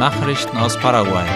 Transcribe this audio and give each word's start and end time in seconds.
Nachrichten 0.00 0.56
aus 0.56 0.78
Paraguay. 0.78 1.26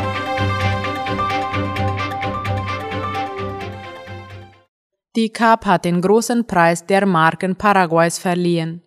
Die 5.15 5.29
CAP 5.29 5.67
hat 5.67 5.85
den 5.85 6.01
großen 6.01 6.47
Preis 6.47 6.87
der 6.87 7.05
Marken 7.05 7.57
Paraguays 7.57 8.19
verliehen. 8.19 8.81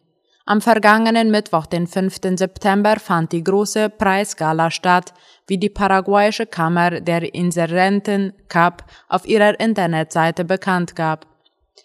Am 0.47 0.61
vergangenen 0.61 1.29
Mittwoch, 1.29 1.67
den 1.67 1.85
5. 1.85 2.15
September, 2.37 2.95
fand 2.99 3.31
die 3.33 3.43
große 3.43 3.91
Preisgala 3.91 4.71
statt, 4.71 5.13
wie 5.45 5.59
die 5.59 5.69
paraguayische 5.69 6.47
Kammer 6.47 6.99
der 6.99 7.35
Inserenten 7.35 8.33
CAP 8.47 8.83
auf 9.09 9.27
ihrer 9.27 9.59
Internetseite 9.59 10.43
bekannt 10.43 10.95
gab. 10.95 11.27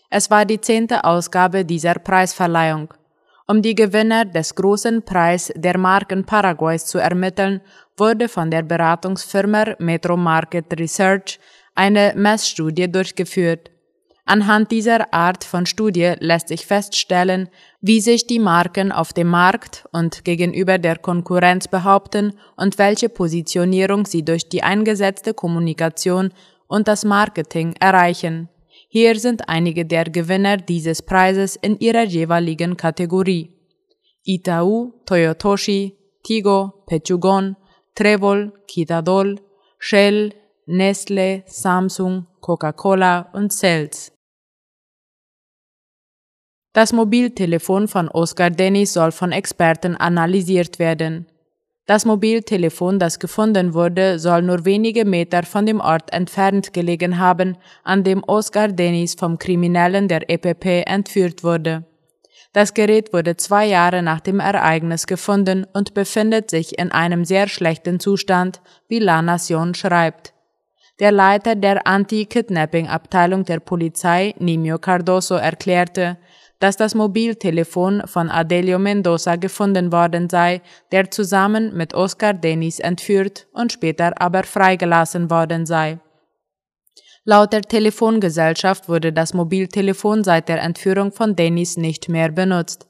Es 0.09 0.31
war 0.31 0.47
die 0.47 0.63
zehnte 0.63 1.05
Ausgabe 1.05 1.67
dieser 1.67 1.97
Preisverleihung. 1.97 2.95
Um 3.47 3.61
die 3.61 3.75
Gewinner 3.75 4.25
des 4.25 4.55
großen 4.55 5.03
Preis 5.03 5.53
der 5.57 5.77
Marken 5.79 6.25
Paraguays 6.25 6.87
zu 6.87 6.99
ermitteln, 6.99 7.61
wurde 7.97 8.29
von 8.29 8.51
der 8.51 8.63
Beratungsfirma 8.63 9.75
Metro 9.79 10.17
Market 10.17 10.79
Research 10.79 11.39
eine 11.75 12.13
Messstudie 12.17 12.91
durchgeführt. 12.91 13.71
Anhand 14.25 14.71
dieser 14.71 15.13
Art 15.13 15.43
von 15.43 15.67
Studie 15.67 16.15
lässt 16.21 16.49
sich 16.49 16.65
feststellen, 16.65 17.49
wie 17.81 18.01
sich 18.01 18.27
die 18.29 18.39
Marken 18.39 18.93
auf 18.93 19.13
dem 19.13 19.27
Markt 19.27 19.85
und 19.91 20.25
gegenüber 20.25 20.79
der 20.79 20.97
Konkurrenz 20.97 21.67
behaupten 21.67 22.39
und 22.57 22.79
welche 22.79 23.09
Positionierung 23.09 24.07
sie 24.07 24.25
durch 24.25 24.49
die 24.49 24.63
eingesetzte 24.63 25.35
Kommunikation 25.35 26.33
und 26.69 26.87
das 26.87 27.05
Marketing 27.05 27.75
erreichen. 27.81 28.49
Hier 28.95 29.19
sind 29.19 29.49
einige 29.49 29.87
der 29.87 30.05
Gewinner 30.05 30.59
dieses 30.59 31.01
Preises 31.01 31.57
in 31.57 31.79
ihrer 31.79 32.03
jeweiligen 32.03 32.77
Kategorie. 32.77 33.49
Itaú, 34.23 34.93
Toyotoshi, 35.07 35.97
Tigo, 36.23 36.85
Pechugon, 36.87 37.57
Trevol, 37.95 38.53
Kitadol, 38.69 39.41
Shell, 39.79 40.35
Nestle, 40.67 41.43
Samsung, 41.47 42.27
Coca-Cola 42.43 43.31
und 43.33 43.51
Cells. 43.55 44.13
Das 46.75 46.93
Mobiltelefon 46.93 47.89
von 47.89 48.11
Oscar 48.11 48.51
Dennis 48.51 48.93
soll 48.93 49.13
von 49.13 49.33
Experten 49.33 49.97
analysiert 49.97 50.79
werden. 50.79 51.32
Das 51.87 52.05
Mobiltelefon, 52.05 53.01
das 53.01 53.19
gefunden 53.19 53.75
wurde, 53.75 54.21
soll 54.21 54.43
nur 54.43 54.65
wenige 54.65 55.05
Meter 55.05 55.43
von 55.43 55.67
dem 55.67 55.81
Ort 55.81 56.13
entfernt 56.13 56.73
gelegen 56.73 57.19
haben, 57.19 57.57
an 57.83 58.05
dem 58.05 58.23
Oscar 58.23 58.69
Dennis 58.69 59.15
vom 59.15 59.39
Kriminellen 59.39 60.07
der 60.07 60.31
EPP 60.31 60.85
entführt 60.87 61.43
wurde. 61.43 61.85
Das 62.53 62.75
Gerät 62.75 63.13
wurde 63.13 63.37
zwei 63.37 63.67
Jahre 63.67 64.03
nach 64.03 64.21
dem 64.21 64.39
Ereignis 64.39 65.07
gefunden 65.07 65.67
und 65.73 65.95
befindet 65.95 66.51
sich 66.51 66.79
in 66.79 66.93
einem 66.93 67.25
sehr 67.25 67.49
schlechten 67.49 67.99
Zustand, 67.99 68.61
wie 68.89 68.99
La 69.01 69.21
Nation 69.21 69.75
schreibt. 69.75 70.35
Der 71.01 71.11
Leiter 71.11 71.57
der 71.57 71.87
Anti-Kidnapping-Abteilung 71.87 73.45
der 73.45 73.59
Polizei, 73.59 74.35
Nimio 74.39 74.79
Cardoso, 74.79 75.35
erklärte, 75.35 76.19
dass 76.63 76.77
das 76.77 76.95
Mobiltelefon 76.95 78.05
von 78.07 78.31
Adelio 78.31 78.79
Mendoza 78.79 79.35
gefunden 79.35 79.91
worden 79.91 80.31
sei, 80.31 80.63
der 80.93 81.11
zusammen 81.11 81.77
mit 81.77 81.93
Oscar 81.93 82.35
Denis 82.35 82.79
entführt 82.79 83.49
und 83.53 83.73
später 83.73 84.13
aber 84.23 84.45
freigelassen 84.45 85.29
worden 85.29 85.67
sei. 85.67 85.99
Laut 87.25 87.53
der 87.53 87.63
Telefongesellschaft 87.63 88.89
wurde 88.89 89.13
das 89.13 89.35
Mobiltelefon 89.35 90.23
seit 90.23 90.49
der 90.49 90.63
Entführung 90.63 91.11
von 91.11 91.35
Dennis 91.35 91.77
nicht 91.77 92.09
mehr 92.09 92.31
benutzt. 92.31 92.87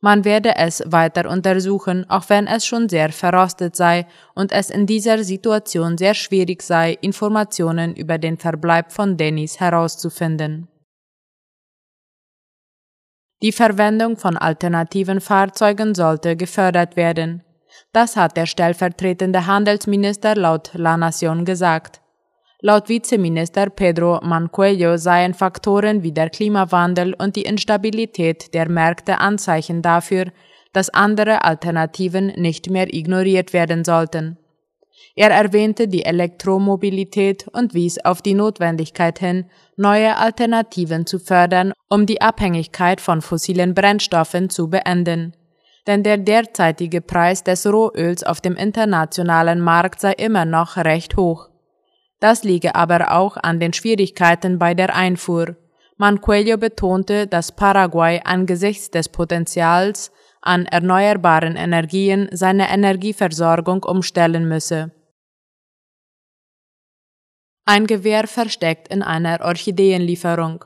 Man 0.00 0.24
werde 0.24 0.56
es 0.56 0.82
weiter 0.86 1.28
untersuchen, 1.28 2.08
auch 2.08 2.30
wenn 2.30 2.46
es 2.46 2.64
schon 2.64 2.88
sehr 2.88 3.12
verrostet 3.12 3.76
sei 3.76 4.06
und 4.34 4.50
es 4.50 4.70
in 4.70 4.86
dieser 4.86 5.22
Situation 5.24 5.98
sehr 5.98 6.14
schwierig 6.14 6.62
sei, 6.62 6.96
Informationen 7.02 7.94
über 7.94 8.16
den 8.16 8.38
Verbleib 8.38 8.92
von 8.92 9.18
Dennis 9.18 9.60
herauszufinden. 9.60 10.69
Die 13.42 13.52
Verwendung 13.52 14.18
von 14.18 14.36
alternativen 14.36 15.20
Fahrzeugen 15.20 15.94
sollte 15.94 16.36
gefördert 16.36 16.96
werden. 16.96 17.42
Das 17.92 18.16
hat 18.16 18.36
der 18.36 18.46
stellvertretende 18.46 19.46
Handelsminister 19.46 20.34
laut 20.34 20.70
La 20.74 20.96
Nation 20.98 21.46
gesagt. 21.46 22.00
Laut 22.60 22.90
Vizeminister 22.90 23.70
Pedro 23.70 24.20
Mancuello 24.22 24.98
seien 24.98 25.32
Faktoren 25.32 26.02
wie 26.02 26.12
der 26.12 26.28
Klimawandel 26.28 27.14
und 27.14 27.36
die 27.36 27.42
Instabilität 27.42 28.52
der 28.52 28.68
Märkte 28.68 29.18
Anzeichen 29.18 29.80
dafür, 29.80 30.26
dass 30.74 30.90
andere 30.90 31.42
Alternativen 31.42 32.26
nicht 32.36 32.68
mehr 32.68 32.92
ignoriert 32.92 33.54
werden 33.54 33.84
sollten. 33.84 34.36
Er 35.14 35.30
erwähnte 35.30 35.88
die 35.88 36.04
Elektromobilität 36.04 37.48
und 37.48 37.74
wies 37.74 37.98
auf 38.04 38.22
die 38.22 38.34
Notwendigkeit 38.34 39.18
hin, 39.18 39.46
neue 39.76 40.16
Alternativen 40.16 41.06
zu 41.06 41.18
fördern, 41.18 41.72
um 41.88 42.06
die 42.06 42.20
Abhängigkeit 42.20 43.00
von 43.00 43.20
fossilen 43.20 43.74
Brennstoffen 43.74 44.50
zu 44.50 44.68
beenden. 44.68 45.34
Denn 45.86 46.02
der 46.02 46.18
derzeitige 46.18 47.00
Preis 47.00 47.42
des 47.42 47.66
Rohöls 47.66 48.22
auf 48.22 48.40
dem 48.40 48.56
internationalen 48.56 49.60
Markt 49.60 50.00
sei 50.00 50.12
immer 50.12 50.44
noch 50.44 50.76
recht 50.76 51.16
hoch. 51.16 51.48
Das 52.20 52.44
liege 52.44 52.74
aber 52.74 53.12
auch 53.12 53.36
an 53.36 53.60
den 53.60 53.72
Schwierigkeiten 53.72 54.58
bei 54.58 54.74
der 54.74 54.94
Einfuhr. 54.94 55.56
Mancuello 55.96 56.56
betonte, 56.58 57.26
dass 57.26 57.52
Paraguay 57.52 58.20
angesichts 58.24 58.90
des 58.90 59.08
Potenzials 59.08 60.12
an 60.40 60.66
erneuerbaren 60.66 61.56
Energien 61.56 62.28
seine 62.32 62.70
Energieversorgung 62.70 63.82
umstellen 63.82 64.48
müsse. 64.48 64.90
Ein 67.66 67.86
Gewehr 67.86 68.26
versteckt 68.26 68.88
in 68.88 69.02
einer 69.02 69.40
Orchideenlieferung. 69.42 70.64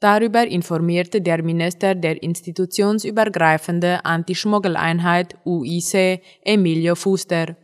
Darüber 0.00 0.46
informierte 0.46 1.22
der 1.22 1.42
Minister 1.42 1.94
der 1.94 2.22
institutionsübergreifende 2.22 4.04
Antischmuggeleinheit 4.04 5.36
UIC 5.46 6.20
Emilio 6.42 6.94
Fuster. 6.94 7.56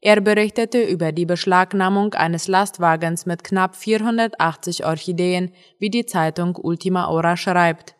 Er 0.00 0.20
berichtete 0.20 0.82
über 0.82 1.12
die 1.12 1.26
Beschlagnahmung 1.26 2.14
eines 2.14 2.48
Lastwagens 2.48 3.26
mit 3.26 3.44
knapp 3.44 3.76
480 3.76 4.86
Orchideen, 4.86 5.52
wie 5.78 5.90
die 5.90 6.06
Zeitung 6.06 6.56
Ultima 6.56 7.08
Hora 7.08 7.36
schreibt. 7.36 7.97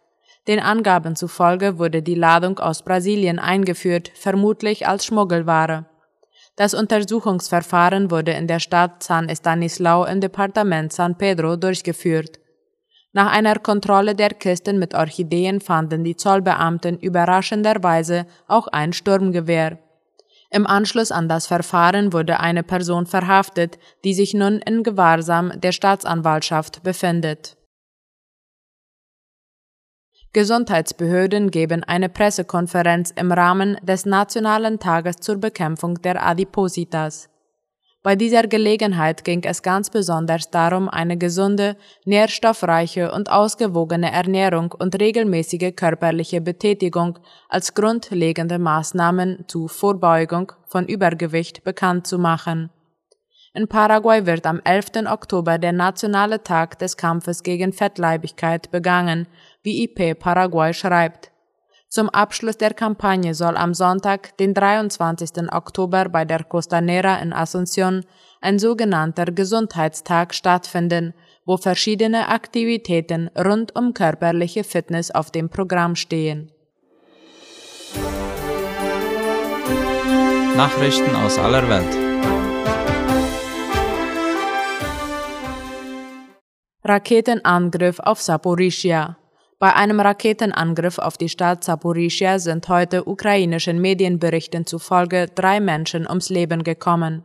Den 0.49 0.61
Angaben 0.61 1.15
zufolge 1.15 1.79
wurde 1.79 2.03
die 2.03 2.15
Ladung 2.15 2.59
aus 2.59 2.83
Brasilien 2.83 3.39
eingeführt, 3.39 4.11
vermutlich 4.15 4.89
als 4.89 5.05
Schmuggelware. 5.05 5.85
Das 6.57 6.73
Untersuchungsverfahren 6.73 8.11
wurde 8.11 8.33
in 8.33 8.47
der 8.47 8.59
Stadt 8.59 9.03
San 9.03 9.29
Estanislao 9.29 10.07
im 10.07 10.23
Departement 10.23 10.91
San 10.91 11.19
Pedro 11.19 11.57
durchgeführt. 11.57 12.41
Nach 13.13 13.31
einer 13.31 13.57
Kontrolle 13.57 14.15
der 14.15 14.31
Kisten 14.31 14.79
mit 14.79 14.95
Orchideen 14.95 15.61
fanden 15.61 16.03
die 16.03 16.17
Zollbeamten 16.17 16.99
überraschenderweise 16.99 18.27
auch 18.47 18.69
ein 18.69 18.95
Sturmgewehr. 18.95 19.79
Im 20.51 20.67
Anschluss 20.67 21.13
an 21.13 21.29
das 21.29 21.47
Verfahren 21.47 22.15
wurde 22.15 22.41
eine 22.41 22.63
Person 22.63 23.05
verhaftet, 23.05 23.79
die 24.03 24.15
sich 24.15 24.33
nun 24.33 24.61
in 24.61 24.83
Gewahrsam 24.83 25.61
der 25.61 25.73
Staatsanwaltschaft 25.73 26.83
befindet. 26.83 27.58
Gesundheitsbehörden 30.33 31.51
geben 31.51 31.85
eine 31.85 32.09
Pressekonferenz 32.09 33.13
im 33.17 33.33
Rahmen 33.33 33.79
des 33.83 34.05
Nationalen 34.05 34.79
Tages 34.79 35.17
zur 35.17 35.37
Bekämpfung 35.37 36.03
der 36.03 36.25
Adipositas. 36.25 37.31
Bei 38.03 38.15
dieser 38.15 38.47
Gelegenheit 38.47 39.25
ging 39.25 39.43
es 39.45 39.63
ganz 39.63 39.91
besonders 39.91 40.51
darum, 40.51 40.89
eine 40.89 41.17
gesunde, 41.17 41.77
nährstoffreiche 42.05 43.11
und 43.11 43.31
ausgewogene 43.31 44.13
Ernährung 44.13 44.73
und 44.79 45.01
regelmäßige 45.01 45.75
körperliche 45.75 46.41
Betätigung 46.41 47.19
als 47.49 47.75
grundlegende 47.75 48.59
Maßnahmen 48.59 49.45
zur 49.49 49.69
Vorbeugung 49.69 50.53
von 50.67 50.87
Übergewicht 50.87 51.65
bekannt 51.65 52.07
zu 52.07 52.19
machen. 52.19 52.71
In 53.59 53.67
Paraguay 53.67 54.25
wird 54.25 54.47
am 54.47 54.61
11. 54.63 55.11
Oktober 55.11 55.59
der 55.59 55.73
nationale 55.73 56.45
Tag 56.45 56.79
des 56.79 56.97
Kampfes 56.97 57.43
gegen 57.43 57.73
Fettleibigkeit 57.73 58.71
begangen, 58.71 59.27
wie 59.65 59.83
IP 59.83 60.17
Paraguay 60.17 60.73
schreibt. 60.73 61.33
Zum 61.89 62.09
Abschluss 62.09 62.57
der 62.57 62.73
Kampagne 62.73 63.35
soll 63.35 63.57
am 63.57 63.75
Sonntag, 63.75 64.37
den 64.37 64.55
23. 64.55 65.53
Oktober 65.53 66.09
bei 66.09 66.25
der 66.25 66.45
Costanera 66.45 67.17
in 67.17 67.33
Asunción 67.33 68.05
ein 68.41 68.61
sogenannter 68.61 69.25
Gesundheitstag 69.25 70.35
stattfinden, 70.35 71.13
wo 71.45 71.57
verschiedene 71.57 72.29
Aktivitäten 72.29 73.29
rund 73.37 73.75
um 73.75 73.93
körperliche 73.93 74.63
Fitness 74.63 75.11
auf 75.11 75.33
dem 75.33 75.49
Programm 75.49 75.97
stehen. 75.97 76.53
Nachrichten 80.57 81.17
aus 81.17 81.39
aller 81.41 81.69
Welt. 81.69 82.08
Raketenangriff 86.89 88.01
auf 88.01 88.19
Saporischia. 88.19 89.19
Bei 89.59 89.75
einem 89.75 90.01
Raketenangriff 90.01 90.99
auf 90.99 91.19
die 91.19 91.29
Stadt 91.29 91.63
Zaporizhia 91.63 92.39
sind 92.39 92.67
heute 92.71 93.07
ukrainischen 93.07 93.79
Medienberichten 93.79 94.65
zufolge 94.65 95.27
drei 95.35 95.61
Menschen 95.61 96.09
ums 96.09 96.31
Leben 96.31 96.65
gekommen. 96.65 97.25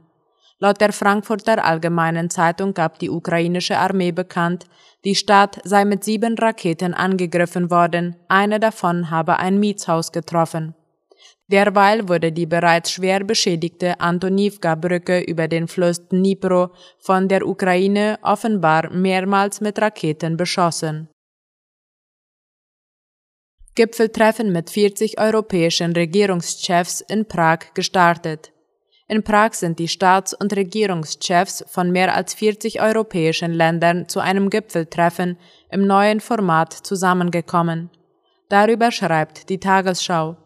Laut 0.60 0.82
der 0.82 0.92
Frankfurter 0.92 1.64
Allgemeinen 1.64 2.30
Zeitung 2.30 2.74
gab 2.74 3.00
die 3.00 3.10
ukrainische 3.10 3.78
Armee 3.78 4.12
bekannt, 4.12 4.66
die 5.06 5.16
Stadt 5.16 5.62
sei 5.64 5.86
mit 5.86 6.04
sieben 6.04 6.38
Raketen 6.38 6.94
angegriffen 6.94 7.72
worden, 7.72 8.18
eine 8.28 8.60
davon 8.60 9.12
habe 9.12 9.40
ein 9.40 9.62
Mietshaus 9.62 10.12
getroffen. 10.12 10.76
Derweil 11.54 12.10
wurde 12.10 12.32
die 12.32 12.48
bereits 12.48 12.94
schwer 12.94 13.24
beschädigte 13.24 14.00
Antonivka-Brücke 14.00 15.22
über 15.22 15.48
den 15.48 15.68
Fluss 15.68 16.08
Dnipro 16.08 16.72
von 16.98 17.28
der 17.28 17.48
Ukraine 17.48 18.18
offenbar 18.24 18.90
mehrmals 18.90 19.62
mit 19.62 19.80
Raketen 19.80 20.36
beschossen. 20.36 21.10
Gipfeltreffen 23.76 24.52
mit 24.52 24.72
40 24.72 25.20
europäischen 25.20 25.94
Regierungschefs 25.94 27.02
in 27.02 27.28
Prag 27.28 27.60
gestartet. 27.76 28.52
In 29.08 29.22
Prag 29.22 29.54
sind 29.54 29.78
die 29.78 29.88
Staats- 29.88 30.34
und 30.34 30.56
Regierungschefs 30.56 31.64
von 31.68 31.92
mehr 31.92 32.16
als 32.16 32.34
40 32.34 32.82
europäischen 32.82 33.54
Ländern 33.54 34.10
zu 34.10 34.22
einem 34.22 34.50
Gipfeltreffen 34.50 35.38
im 35.70 35.86
neuen 35.86 36.20
Format 36.20 36.74
zusammengekommen. 36.74 37.92
Darüber 38.50 38.90
schreibt 38.90 39.50
die 39.50 39.60
Tagesschau. 39.60 40.38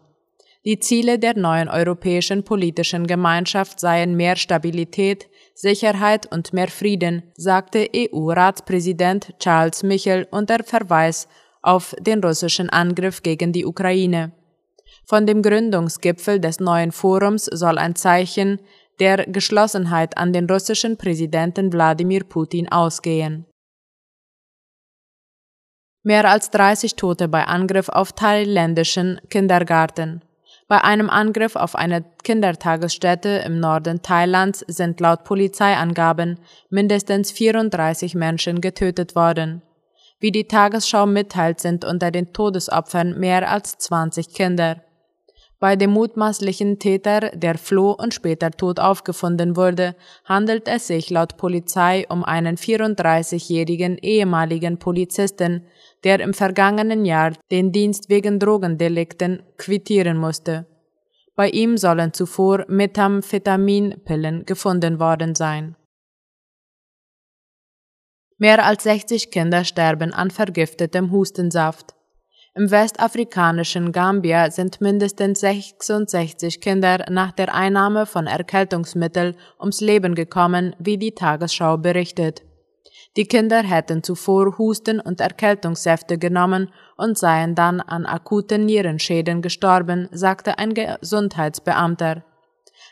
Die 0.68 0.78
Ziele 0.80 1.18
der 1.18 1.34
neuen 1.34 1.70
europäischen 1.70 2.44
politischen 2.44 3.06
Gemeinschaft 3.06 3.80
seien 3.80 4.16
mehr 4.16 4.36
Stabilität, 4.36 5.26
Sicherheit 5.54 6.30
und 6.30 6.52
mehr 6.52 6.68
Frieden, 6.68 7.22
sagte 7.38 7.88
EU-Ratspräsident 7.96 9.32
Charles 9.38 9.82
Michel 9.82 10.28
unter 10.30 10.62
Verweis 10.62 11.26
auf 11.62 11.96
den 11.98 12.22
russischen 12.22 12.68
Angriff 12.68 13.22
gegen 13.22 13.50
die 13.50 13.64
Ukraine. 13.64 14.32
Von 15.06 15.24
dem 15.24 15.40
Gründungsgipfel 15.40 16.38
des 16.38 16.60
neuen 16.60 16.92
Forums 16.92 17.46
soll 17.46 17.78
ein 17.78 17.96
Zeichen 17.96 18.60
der 19.00 19.24
Geschlossenheit 19.24 20.18
an 20.18 20.34
den 20.34 20.44
russischen 20.50 20.98
Präsidenten 20.98 21.72
Wladimir 21.72 22.24
Putin 22.24 22.70
ausgehen. 22.70 23.46
Mehr 26.02 26.28
als 26.28 26.50
30 26.50 26.94
Tote 26.94 27.26
bei 27.26 27.44
Angriff 27.44 27.88
auf 27.88 28.12
thailändischen 28.12 29.18
Kindergarten. 29.30 30.20
Bei 30.68 30.84
einem 30.84 31.08
Angriff 31.08 31.56
auf 31.56 31.74
eine 31.74 32.04
Kindertagesstätte 32.22 33.42
im 33.46 33.58
Norden 33.58 34.02
Thailands 34.02 34.60
sind 34.68 35.00
laut 35.00 35.24
Polizeiangaben 35.24 36.38
mindestens 36.68 37.32
34 37.32 38.14
Menschen 38.14 38.60
getötet 38.60 39.16
worden. 39.16 39.62
Wie 40.20 40.30
die 40.30 40.46
Tagesschau 40.46 41.06
mitteilt, 41.06 41.60
sind 41.60 41.86
unter 41.86 42.10
den 42.10 42.34
Todesopfern 42.34 43.18
mehr 43.18 43.50
als 43.50 43.78
20 43.78 44.34
Kinder. 44.34 44.82
Bei 45.60 45.74
dem 45.74 45.90
mutmaßlichen 45.90 46.78
Täter, 46.78 47.30
der 47.34 47.58
floh 47.58 47.90
und 47.90 48.14
später 48.14 48.52
tot 48.52 48.78
aufgefunden 48.78 49.56
wurde, 49.56 49.96
handelt 50.24 50.68
es 50.68 50.86
sich 50.86 51.10
laut 51.10 51.36
Polizei 51.36 52.06
um 52.08 52.22
einen 52.22 52.56
34-jährigen 52.56 53.98
ehemaligen 53.98 54.78
Polizisten, 54.78 55.66
der 56.04 56.20
im 56.20 56.32
vergangenen 56.32 57.04
Jahr 57.04 57.32
den 57.50 57.72
Dienst 57.72 58.08
wegen 58.08 58.38
Drogendelikten 58.38 59.42
quittieren 59.56 60.16
musste. 60.16 60.66
Bei 61.34 61.48
ihm 61.50 61.76
sollen 61.76 62.12
zuvor 62.12 62.64
Methamphetaminpillen 62.68 64.46
gefunden 64.46 65.00
worden 65.00 65.34
sein. 65.34 65.74
Mehr 68.36 68.64
als 68.64 68.84
60 68.84 69.32
Kinder 69.32 69.64
sterben 69.64 70.12
an 70.12 70.30
vergiftetem 70.30 71.10
Hustensaft. 71.10 71.97
Im 72.58 72.72
westafrikanischen 72.72 73.92
Gambia 73.92 74.50
sind 74.50 74.80
mindestens 74.80 75.38
66 75.38 76.60
Kinder 76.60 77.04
nach 77.08 77.30
der 77.30 77.54
Einnahme 77.54 78.04
von 78.04 78.26
Erkältungsmitteln 78.26 79.36
ums 79.60 79.80
Leben 79.80 80.16
gekommen, 80.16 80.74
wie 80.80 80.98
die 80.98 81.14
Tagesschau 81.14 81.76
berichtet. 81.76 82.42
Die 83.16 83.26
Kinder 83.26 83.62
hätten 83.62 84.02
zuvor 84.02 84.58
Husten- 84.58 84.98
und 84.98 85.20
Erkältungssäfte 85.20 86.18
genommen 86.18 86.72
und 86.96 87.16
seien 87.16 87.54
dann 87.54 87.80
an 87.80 88.06
akuten 88.06 88.66
Nierenschäden 88.66 89.40
gestorben, 89.40 90.08
sagte 90.10 90.58
ein 90.58 90.74
Gesundheitsbeamter. 90.74 92.24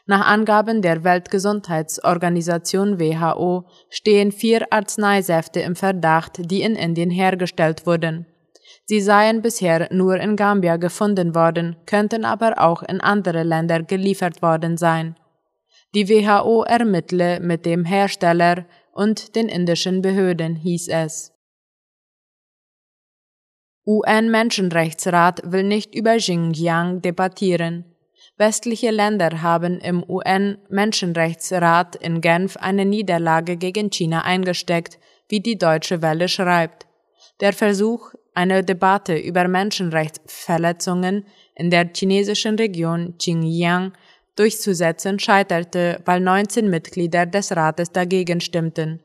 Nach 0.06 0.28
Angaben 0.28 0.80
der 0.80 1.02
Weltgesundheitsorganisation 1.02 3.00
WHO 3.00 3.64
stehen 3.90 4.30
vier 4.30 4.68
Arzneisäfte 4.70 5.58
im 5.58 5.74
Verdacht, 5.74 6.52
die 6.52 6.62
in 6.62 6.76
Indien 6.76 7.10
hergestellt 7.10 7.84
wurden. 7.84 8.26
Sie 8.88 9.00
seien 9.00 9.42
bisher 9.42 9.88
nur 9.92 10.16
in 10.16 10.36
Gambia 10.36 10.76
gefunden 10.76 11.34
worden, 11.34 11.76
könnten 11.86 12.24
aber 12.24 12.60
auch 12.60 12.84
in 12.84 13.00
andere 13.00 13.42
Länder 13.42 13.82
geliefert 13.82 14.42
worden 14.42 14.76
sein. 14.76 15.16
Die 15.94 16.08
WHO 16.08 16.62
ermittle 16.62 17.40
mit 17.40 17.66
dem 17.66 17.84
Hersteller 17.84 18.64
und 18.92 19.34
den 19.34 19.48
indischen 19.48 20.02
Behörden, 20.02 20.54
hieß 20.54 20.88
es. 20.88 21.32
UN-Menschenrechtsrat 23.86 25.42
will 25.44 25.64
nicht 25.64 25.94
über 25.94 26.16
Xinjiang 26.16 27.02
debattieren. 27.02 27.84
Westliche 28.36 28.90
Länder 28.90 29.42
haben 29.42 29.78
im 29.80 30.04
UN-Menschenrechtsrat 30.08 31.96
in 31.96 32.20
Genf 32.20 32.56
eine 32.56 32.84
Niederlage 32.84 33.56
gegen 33.56 33.90
China 33.90 34.22
eingesteckt, 34.22 34.98
wie 35.28 35.40
die 35.40 35.56
Deutsche 35.58 36.02
Welle 36.02 36.28
schreibt. 36.28 36.86
Der 37.40 37.52
Versuch, 37.52 38.12
eine 38.36 38.62
Debatte 38.62 39.16
über 39.16 39.48
Menschenrechtsverletzungen 39.48 41.24
in 41.54 41.70
der 41.70 41.90
chinesischen 41.94 42.56
Region 42.56 43.16
Xinjiang 43.18 43.92
durchzusetzen, 44.36 45.18
scheiterte, 45.18 46.00
weil 46.04 46.20
19 46.20 46.68
Mitglieder 46.68 47.24
des 47.26 47.56
Rates 47.56 47.90
dagegen 47.92 48.40
stimmten. 48.40 49.00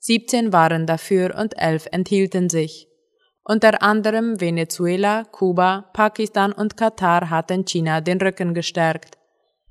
17 0.00 0.52
waren 0.52 0.86
dafür 0.86 1.34
und 1.36 1.58
11 1.58 1.88
enthielten 1.90 2.50
sich. 2.50 2.88
Unter 3.44 3.82
anderem 3.82 4.40
Venezuela, 4.40 5.24
Kuba, 5.24 5.90
Pakistan 5.94 6.52
und 6.52 6.76
Katar 6.76 7.30
hatten 7.30 7.64
China 7.64 8.02
den 8.02 8.20
Rücken 8.20 8.52
gestärkt. 8.52 9.16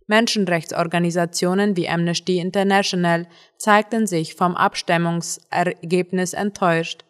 Menschenrechtsorganisationen 0.08 1.78
wie 1.78 1.88
Amnesty 1.88 2.40
International 2.40 3.28
zeigten 3.58 4.08
sich 4.08 4.34
vom 4.34 4.56
Abstimmungsergebnis 4.56 6.34
enttäuscht. 6.34 7.04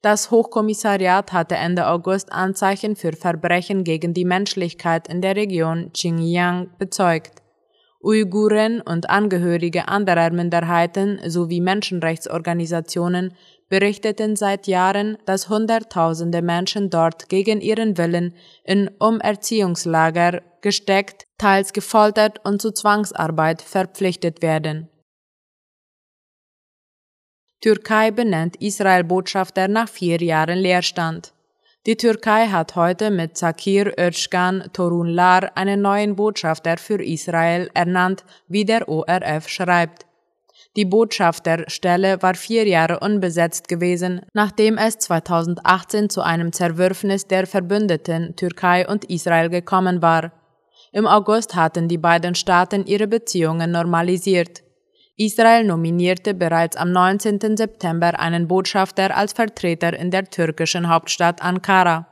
Das 0.00 0.30
Hochkommissariat 0.30 1.32
hatte 1.32 1.54
Ende 1.54 1.86
August 1.86 2.32
Anzeichen 2.32 2.96
für 2.96 3.12
Verbrechen 3.12 3.84
gegen 3.84 4.14
die 4.14 4.24
Menschlichkeit 4.24 5.08
in 5.08 5.22
der 5.22 5.36
Region 5.36 5.92
Xinjiang 5.92 6.70
bezeugt. 6.78 7.42
Uiguren 8.02 8.80
und 8.80 9.08
Angehörige 9.08 9.86
anderer 9.86 10.30
Minderheiten 10.30 11.20
sowie 11.30 11.60
Menschenrechtsorganisationen 11.60 13.34
berichteten 13.68 14.34
seit 14.34 14.66
Jahren, 14.66 15.18
dass 15.24 15.48
Hunderttausende 15.48 16.42
Menschen 16.42 16.90
dort 16.90 17.28
gegen 17.28 17.60
ihren 17.60 17.96
Willen 17.96 18.34
in 18.64 18.90
Umerziehungslager 18.98 20.42
gesteckt, 20.60 21.24
teils 21.38 21.72
gefoltert 21.72 22.44
und 22.44 22.60
zu 22.60 22.72
Zwangsarbeit 22.72 23.62
verpflichtet 23.62 24.42
werden. 24.42 24.88
Türkei 27.62 28.10
benennt 28.10 28.56
Israel-Botschafter 28.56 29.68
nach 29.68 29.88
vier 29.88 30.20
Jahren 30.20 30.58
Leerstand. 30.58 31.32
Die 31.86 31.96
Türkei 31.96 32.48
hat 32.48 32.74
heute 32.74 33.12
mit 33.12 33.36
Zakir 33.36 33.94
Özcan 33.96 34.64
Torunlar 34.72 35.52
einen 35.54 35.80
neuen 35.80 36.16
Botschafter 36.16 36.76
für 36.76 37.00
Israel 37.00 37.70
ernannt, 37.72 38.24
wie 38.48 38.64
der 38.64 38.88
ORF 38.88 39.48
schreibt. 39.48 40.06
Die 40.74 40.84
Botschafterstelle 40.84 42.20
war 42.20 42.34
vier 42.34 42.66
Jahre 42.66 42.98
unbesetzt 42.98 43.68
gewesen, 43.68 44.22
nachdem 44.32 44.76
es 44.76 44.98
2018 44.98 46.10
zu 46.10 46.20
einem 46.20 46.52
Zerwürfnis 46.52 47.28
der 47.28 47.46
Verbündeten 47.46 48.34
Türkei 48.34 48.88
und 48.88 49.04
Israel 49.04 49.50
gekommen 49.50 50.02
war. 50.02 50.32
Im 50.90 51.06
August 51.06 51.54
hatten 51.54 51.86
die 51.86 51.98
beiden 51.98 52.34
Staaten 52.34 52.86
ihre 52.86 53.06
Beziehungen 53.06 53.70
normalisiert. 53.70 54.61
Israel 55.24 55.64
nominierte 55.64 56.34
bereits 56.34 56.76
am 56.76 56.90
19. 56.90 57.56
September 57.56 58.18
einen 58.18 58.48
Botschafter 58.48 59.16
als 59.16 59.32
Vertreter 59.32 59.92
in 59.96 60.10
der 60.10 60.24
türkischen 60.24 60.88
Hauptstadt 60.88 61.42
Ankara. 61.42 62.06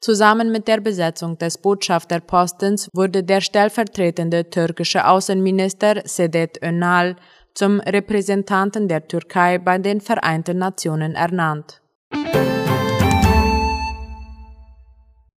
Zusammen 0.00 0.50
mit 0.50 0.66
der 0.66 0.80
Besetzung 0.80 1.36
des 1.38 1.58
Botschafterpostens 1.58 2.88
wurde 2.92 3.22
der 3.22 3.40
stellvertretende 3.40 4.48
türkische 4.48 5.06
Außenminister 5.06 6.02
Sedet 6.04 6.62
Önal 6.62 7.16
zum 7.54 7.80
Repräsentanten 7.80 8.88
der 8.88 9.06
Türkei 9.06 9.58
bei 9.58 9.78
den 9.78 10.00
Vereinten 10.00 10.58
Nationen 10.58 11.14
ernannt. 11.14 11.80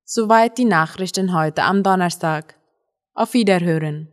Soweit 0.05 0.57
die 0.57 0.65
Nachrichten 0.65 1.33
heute 1.33 1.63
am 1.63 1.83
Donnerstag. 1.83 2.55
Auf 3.13 3.33
Wiederhören. 3.33 4.12